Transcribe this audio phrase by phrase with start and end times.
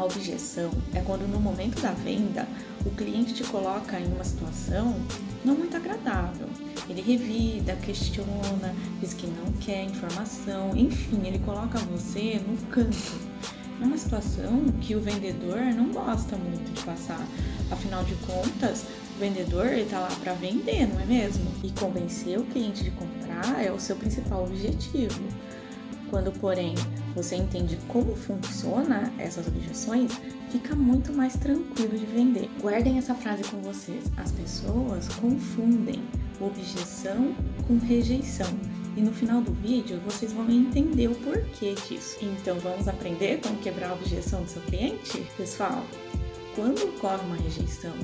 [0.00, 2.48] A objeção é quando no momento da venda
[2.86, 4.98] o cliente te coloca em uma situação
[5.44, 6.48] não muito agradável.
[6.88, 12.96] Ele revida, questiona, diz que não quer informação, enfim, ele coloca você no canto.
[13.78, 17.22] É uma situação que o vendedor não gosta muito de passar.
[17.70, 18.86] Afinal de contas,
[19.16, 21.44] o vendedor está lá para vender, não é mesmo?
[21.62, 25.20] E convencer o cliente de comprar é o seu principal objetivo.
[26.08, 26.74] Quando, porém,
[27.14, 30.12] você entende como funciona essas objeções,
[30.50, 32.48] fica muito mais tranquilo de vender.
[32.60, 34.04] Guardem essa frase com vocês.
[34.16, 36.02] As pessoas confundem
[36.40, 37.34] objeção
[37.66, 38.48] com rejeição.
[38.96, 42.18] E no final do vídeo vocês vão entender o porquê disso.
[42.22, 45.24] Então vamos aprender como quebrar a objeção do seu cliente?
[45.36, 45.84] Pessoal,
[46.54, 47.94] quando ocorre uma rejeição,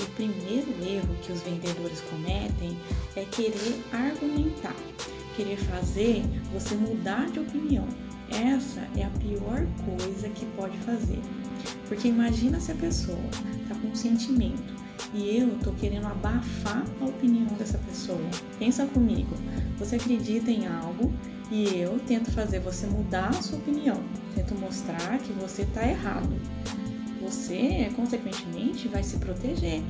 [0.00, 2.78] o primeiro erro que os vendedores cometem
[3.16, 4.76] é querer argumentar,
[5.34, 6.22] querer fazer
[6.52, 7.86] você mudar de opinião.
[8.30, 11.20] Essa é a pior coisa que pode fazer.
[11.88, 13.18] Porque imagina se a pessoa
[13.62, 14.74] está com um sentimento
[15.14, 18.20] e eu tô querendo abafar a opinião dessa pessoa.
[18.58, 19.34] Pensa comigo,
[19.78, 21.12] você acredita em algo
[21.50, 24.02] e eu tento fazer você mudar a sua opinião,
[24.34, 26.34] tento mostrar que você está errado.
[27.22, 29.82] Você, consequentemente, vai se proteger.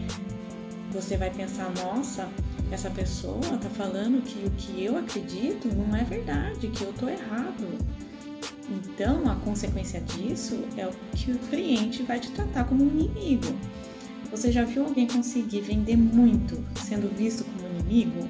[0.93, 2.29] Você vai pensar, nossa,
[2.71, 7.09] essa pessoa tá falando que o que eu acredito não é verdade, que eu tô
[7.09, 7.79] errado.
[8.69, 13.55] Então, a consequência disso é o que o cliente vai te tratar como um inimigo.
[14.31, 18.29] Você já viu alguém conseguir vender muito sendo visto como inimigo?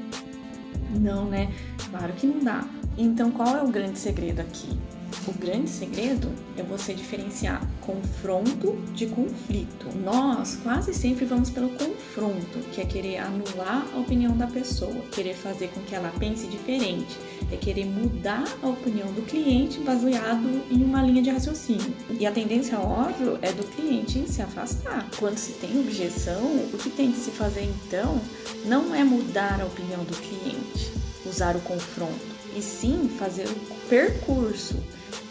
[1.00, 1.52] Não, né?
[1.90, 2.68] Claro que não dá.
[2.98, 4.78] Então, qual é o grande segredo aqui?
[5.26, 9.86] O grande segredo é você diferenciar confronto de conflito.
[10.04, 15.34] Nós quase sempre vamos pelo confronto, que é querer anular a opinião da pessoa, querer
[15.34, 17.16] fazer com que ela pense diferente,
[17.50, 21.92] é querer mudar a opinião do cliente baseado em uma linha de raciocínio.
[22.18, 25.08] E a tendência, óbvio, é do cliente se afastar.
[25.18, 28.20] Quando se tem objeção, o que tem que se fazer então
[28.64, 30.92] não é mudar a opinião do cliente,
[31.24, 34.76] usar o confronto, e sim fazer o percurso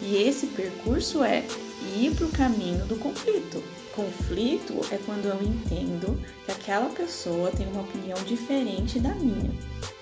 [0.02, 1.44] e esse percurso é
[1.96, 3.62] ir para o caminho do conflito.
[3.94, 9.50] Conflito é quando eu entendo que aquela pessoa tem uma opinião diferente da minha.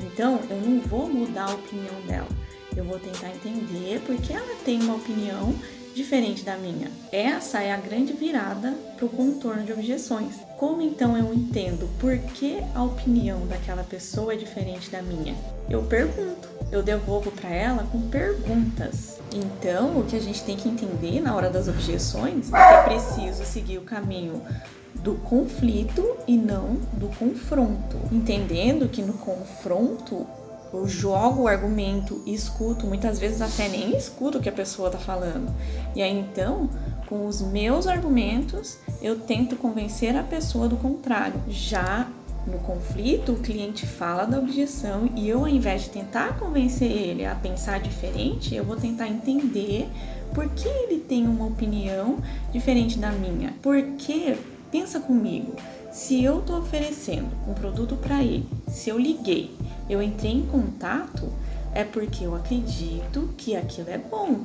[0.00, 2.28] Então, eu não vou mudar a opinião dela.
[2.77, 5.55] Eu vou tentar entender porque ela tem uma opinião
[5.94, 6.91] diferente da minha.
[7.12, 10.34] Essa é a grande virada para o contorno de objeções.
[10.59, 15.34] Como então eu entendo por que a opinião daquela pessoa é diferente da minha?
[15.71, 19.19] Eu pergunto, eu devolvo para ela com perguntas.
[19.32, 22.82] Então, o que a gente tem que entender na hora das objeções é que é
[22.82, 24.43] preciso seguir o caminho
[24.94, 27.97] do conflito e não do confronto.
[28.11, 30.26] Entendendo que no confronto
[30.76, 34.88] eu jogo o argumento e escuto, muitas vezes até nem escuto o que a pessoa
[34.88, 35.54] está falando.
[35.94, 36.68] E aí então,
[37.08, 41.40] com os meus argumentos, eu tento convencer a pessoa do contrário.
[41.48, 42.08] Já
[42.46, 47.24] no conflito, o cliente fala da objeção e eu, ao invés de tentar convencer ele
[47.24, 49.88] a pensar diferente, eu vou tentar entender
[50.34, 52.18] por que ele tem uma opinião
[52.52, 53.54] diferente da minha.
[53.62, 54.36] Porque,
[54.74, 55.54] pensa comigo,
[55.92, 59.56] se eu estou oferecendo um produto para ele, se eu liguei,
[59.88, 61.32] eu entrei em contato,
[61.72, 64.40] é porque eu acredito que aquilo é bom.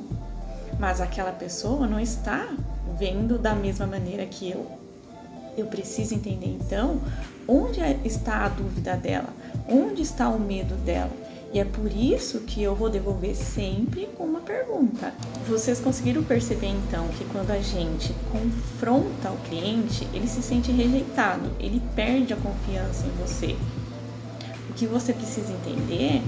[0.78, 2.48] Mas aquela pessoa não está
[2.96, 4.70] vendo da mesma maneira que eu.
[5.58, 7.00] Eu preciso entender então
[7.48, 9.30] onde está a dúvida dela,
[9.68, 11.10] onde está o medo dela.
[11.52, 15.12] E é por isso que eu vou devolver sempre com uma pergunta.
[15.48, 21.50] Vocês conseguiram perceber então que quando a gente confronta o cliente, ele se sente rejeitado,
[21.58, 23.56] ele perde a confiança em você.
[24.68, 26.22] O que você precisa entender,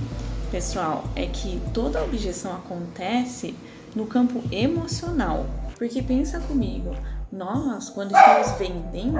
[0.51, 3.55] pessoal, é que toda objeção acontece
[3.95, 5.47] no campo emocional.
[5.79, 6.97] Porque pensa comigo,
[7.31, 9.19] nós, quando estamos vendendo,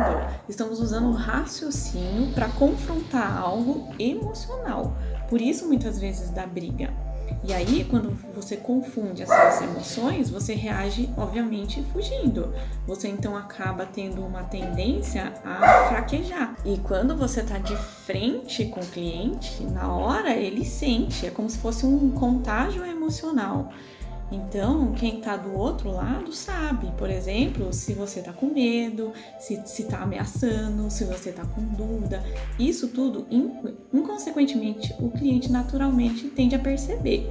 [0.49, 4.97] estamos usando o raciocínio para confrontar algo emocional.
[5.33, 6.93] Por isso, muitas vezes, dá briga.
[7.43, 12.53] E aí, quando você confunde essas emoções, você reage, obviamente, fugindo.
[12.87, 16.55] Você então acaba tendo uma tendência a fraquejar.
[16.67, 17.75] E quando você está de
[18.05, 23.73] frente com o cliente, na hora ele sente, é como se fosse um contágio emocional.
[24.33, 29.63] Então, quem está do outro lado sabe, por exemplo, se você está com medo, se
[29.83, 32.25] está ameaçando, se você está com dúvida.
[32.59, 33.27] Isso tudo,
[33.93, 37.29] inconsequentemente, o cliente naturalmente tende a perceber.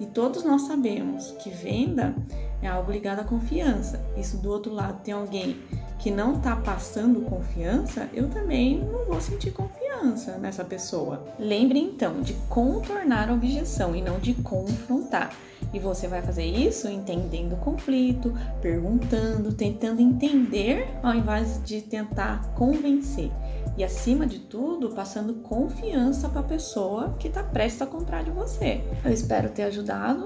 [0.00, 2.14] E todos nós sabemos que venda
[2.62, 4.04] é algo ligado à confiança.
[4.16, 5.58] E se do outro lado tem alguém
[5.98, 9.52] que não está passando confiança, eu também não vou sentir
[10.04, 11.24] confiança nessa pessoa.
[11.38, 15.34] Lembre então de contornar a objeção e não de confrontar.
[15.72, 22.54] E você vai fazer isso entendendo o conflito, perguntando, tentando entender ao invés de tentar
[22.54, 23.30] convencer.
[23.76, 28.30] E acima de tudo, passando confiança para a pessoa que está prestes a comprar de
[28.30, 28.84] você.
[29.04, 30.22] Eu espero ter ajudado